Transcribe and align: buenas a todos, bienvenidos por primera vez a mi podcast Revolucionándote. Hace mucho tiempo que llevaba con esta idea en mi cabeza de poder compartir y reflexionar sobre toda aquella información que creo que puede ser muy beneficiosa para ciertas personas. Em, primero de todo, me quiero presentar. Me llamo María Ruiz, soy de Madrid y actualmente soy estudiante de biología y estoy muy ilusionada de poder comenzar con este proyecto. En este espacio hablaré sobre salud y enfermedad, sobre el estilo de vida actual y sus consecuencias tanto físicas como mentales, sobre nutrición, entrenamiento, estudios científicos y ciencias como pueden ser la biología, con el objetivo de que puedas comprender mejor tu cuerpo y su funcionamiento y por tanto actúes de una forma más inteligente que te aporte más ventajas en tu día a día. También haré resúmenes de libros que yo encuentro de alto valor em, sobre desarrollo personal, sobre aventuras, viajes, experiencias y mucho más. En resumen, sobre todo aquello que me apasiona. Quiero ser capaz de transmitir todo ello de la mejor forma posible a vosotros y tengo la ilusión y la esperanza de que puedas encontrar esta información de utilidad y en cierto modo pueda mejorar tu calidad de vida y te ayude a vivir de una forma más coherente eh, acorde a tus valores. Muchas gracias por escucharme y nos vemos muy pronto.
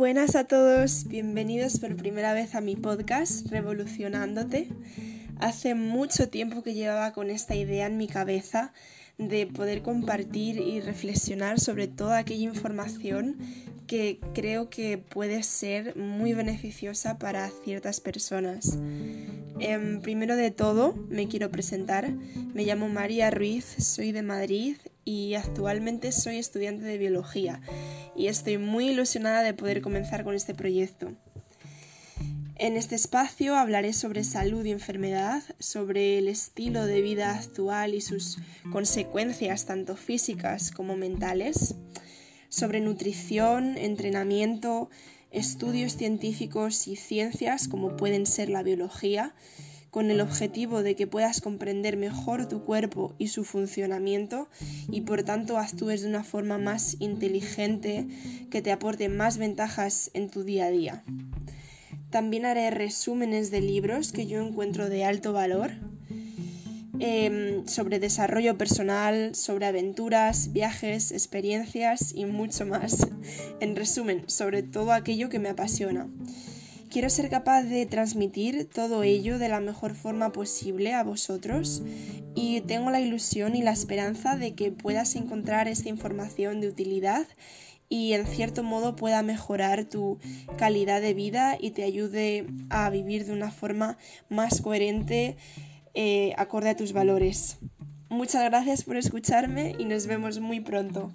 buenas 0.00 0.34
a 0.34 0.44
todos, 0.44 1.06
bienvenidos 1.06 1.78
por 1.78 1.94
primera 1.94 2.32
vez 2.32 2.54
a 2.54 2.60
mi 2.60 2.74
podcast 2.74 3.46
Revolucionándote. 3.48 4.68
Hace 5.38 5.74
mucho 5.74 6.28
tiempo 6.28 6.62
que 6.62 6.74
llevaba 6.74 7.12
con 7.12 7.30
esta 7.30 7.54
idea 7.54 7.86
en 7.86 7.96
mi 7.96 8.08
cabeza 8.08 8.72
de 9.16 9.46
poder 9.46 9.82
compartir 9.82 10.58
y 10.58 10.80
reflexionar 10.80 11.60
sobre 11.60 11.86
toda 11.86 12.18
aquella 12.18 12.42
información 12.42 13.38
que 13.86 14.18
creo 14.34 14.70
que 14.70 14.98
puede 14.98 15.42
ser 15.44 15.96
muy 15.96 16.34
beneficiosa 16.34 17.18
para 17.18 17.48
ciertas 17.64 18.00
personas. 18.00 18.78
Em, 19.60 20.00
primero 20.00 20.34
de 20.34 20.50
todo, 20.50 20.94
me 21.08 21.28
quiero 21.28 21.50
presentar. 21.50 22.10
Me 22.54 22.64
llamo 22.64 22.88
María 22.88 23.30
Ruiz, 23.30 23.64
soy 23.78 24.12
de 24.12 24.22
Madrid 24.22 24.76
y 25.04 25.34
actualmente 25.34 26.10
soy 26.12 26.38
estudiante 26.38 26.84
de 26.84 26.98
biología 26.98 27.60
y 28.20 28.28
estoy 28.28 28.58
muy 28.58 28.90
ilusionada 28.90 29.42
de 29.42 29.54
poder 29.54 29.80
comenzar 29.80 30.24
con 30.24 30.34
este 30.34 30.54
proyecto. 30.54 31.12
En 32.56 32.76
este 32.76 32.94
espacio 32.94 33.56
hablaré 33.56 33.94
sobre 33.94 34.24
salud 34.24 34.62
y 34.66 34.72
enfermedad, 34.72 35.42
sobre 35.58 36.18
el 36.18 36.28
estilo 36.28 36.84
de 36.84 37.00
vida 37.00 37.34
actual 37.34 37.94
y 37.94 38.02
sus 38.02 38.36
consecuencias 38.70 39.64
tanto 39.64 39.96
físicas 39.96 40.70
como 40.70 40.98
mentales, 40.98 41.76
sobre 42.50 42.80
nutrición, 42.80 43.78
entrenamiento, 43.78 44.90
estudios 45.30 45.96
científicos 45.96 46.88
y 46.88 46.96
ciencias 46.96 47.68
como 47.68 47.96
pueden 47.96 48.26
ser 48.26 48.50
la 48.50 48.62
biología, 48.62 49.34
con 49.90 50.10
el 50.10 50.20
objetivo 50.20 50.82
de 50.82 50.94
que 50.94 51.06
puedas 51.06 51.40
comprender 51.40 51.96
mejor 51.96 52.46
tu 52.46 52.64
cuerpo 52.64 53.14
y 53.18 53.28
su 53.28 53.44
funcionamiento 53.44 54.48
y 54.90 55.02
por 55.02 55.22
tanto 55.22 55.58
actúes 55.58 56.02
de 56.02 56.08
una 56.08 56.24
forma 56.24 56.58
más 56.58 56.96
inteligente 57.00 58.06
que 58.50 58.62
te 58.62 58.72
aporte 58.72 59.08
más 59.08 59.38
ventajas 59.38 60.10
en 60.14 60.30
tu 60.30 60.44
día 60.44 60.66
a 60.66 60.70
día. 60.70 61.04
También 62.10 62.44
haré 62.44 62.70
resúmenes 62.70 63.50
de 63.50 63.60
libros 63.60 64.12
que 64.12 64.26
yo 64.26 64.44
encuentro 64.44 64.88
de 64.88 65.04
alto 65.04 65.32
valor 65.32 65.70
em, 66.98 67.66
sobre 67.66 67.98
desarrollo 67.98 68.58
personal, 68.58 69.34
sobre 69.34 69.66
aventuras, 69.66 70.52
viajes, 70.52 71.12
experiencias 71.12 72.12
y 72.14 72.26
mucho 72.26 72.66
más. 72.66 73.06
En 73.60 73.76
resumen, 73.76 74.24
sobre 74.26 74.62
todo 74.62 74.92
aquello 74.92 75.28
que 75.28 75.38
me 75.38 75.48
apasiona. 75.48 76.08
Quiero 76.90 77.08
ser 77.08 77.30
capaz 77.30 77.62
de 77.62 77.86
transmitir 77.86 78.68
todo 78.68 79.04
ello 79.04 79.38
de 79.38 79.48
la 79.48 79.60
mejor 79.60 79.94
forma 79.94 80.32
posible 80.32 80.92
a 80.92 81.04
vosotros 81.04 81.84
y 82.34 82.62
tengo 82.62 82.90
la 82.90 83.00
ilusión 83.00 83.54
y 83.54 83.62
la 83.62 83.70
esperanza 83.70 84.36
de 84.36 84.54
que 84.54 84.72
puedas 84.72 85.14
encontrar 85.14 85.68
esta 85.68 85.88
información 85.88 86.60
de 86.60 86.66
utilidad 86.66 87.28
y 87.88 88.14
en 88.14 88.26
cierto 88.26 88.64
modo 88.64 88.96
pueda 88.96 89.22
mejorar 89.22 89.84
tu 89.84 90.18
calidad 90.58 91.00
de 91.00 91.14
vida 91.14 91.56
y 91.60 91.70
te 91.70 91.84
ayude 91.84 92.48
a 92.70 92.90
vivir 92.90 93.24
de 93.24 93.34
una 93.34 93.52
forma 93.52 93.96
más 94.28 94.60
coherente 94.60 95.36
eh, 95.94 96.34
acorde 96.38 96.70
a 96.70 96.76
tus 96.76 96.92
valores. 96.92 97.58
Muchas 98.08 98.42
gracias 98.42 98.82
por 98.82 98.96
escucharme 98.96 99.76
y 99.78 99.84
nos 99.84 100.08
vemos 100.08 100.40
muy 100.40 100.58
pronto. 100.58 101.12